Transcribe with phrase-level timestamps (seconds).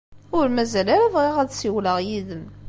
[0.37, 2.45] Ur mazal ara bɣiɣ ad ssiwleɣ yid-m.